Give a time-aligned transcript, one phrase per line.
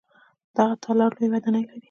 [0.55, 1.79] دغه تالار لویه ودانۍ لري.